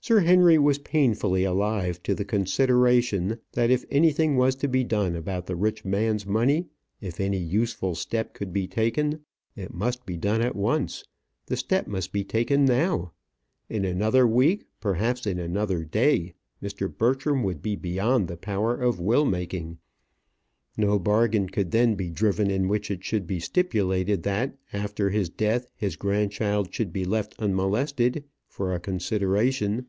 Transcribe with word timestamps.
Sir 0.00 0.20
Henry 0.20 0.56
was 0.56 0.78
painfully 0.78 1.42
alive 1.42 2.00
to 2.04 2.14
the 2.14 2.24
consideration, 2.24 3.40
that 3.54 3.72
if 3.72 3.84
anything 3.90 4.36
was 4.36 4.54
to 4.54 4.68
be 4.68 4.84
done 4.84 5.16
about 5.16 5.46
the 5.46 5.56
rich 5.56 5.84
man's 5.84 6.24
money, 6.24 6.68
if 7.00 7.18
any 7.18 7.38
useful 7.40 7.96
step 7.96 8.32
could 8.32 8.52
be 8.52 8.68
taken, 8.68 9.22
it 9.56 9.74
must 9.74 10.06
be 10.06 10.16
done 10.16 10.42
at 10.42 10.54
once; 10.54 11.02
the 11.46 11.56
step 11.56 11.88
must 11.88 12.12
be 12.12 12.22
taken 12.22 12.64
now. 12.64 13.14
In 13.68 13.84
another 13.84 14.28
week, 14.28 14.66
perhaps 14.80 15.26
in 15.26 15.40
another 15.40 15.82
day, 15.84 16.34
Mr. 16.62 16.86
Bertram 16.88 17.42
would 17.42 17.60
be 17.60 17.74
beyond 17.74 18.28
the 18.28 18.36
power 18.36 18.76
of 18.76 19.00
will 19.00 19.24
making. 19.24 19.78
No 20.76 21.00
bargain 21.00 21.48
could 21.48 21.72
then 21.72 21.96
be 21.96 22.10
driven 22.10 22.48
in 22.48 22.68
which 22.68 22.92
it 22.92 23.02
should 23.02 23.26
be 23.26 23.40
stipulated 23.40 24.22
that 24.22 24.56
after 24.72 25.10
his 25.10 25.28
death 25.28 25.66
his 25.74 25.96
grandchild 25.96 26.72
should 26.72 26.92
be 26.92 27.04
left 27.04 27.34
unmolested 27.40 28.22
for 28.46 28.72
a 28.72 28.78
consideration. 28.78 29.86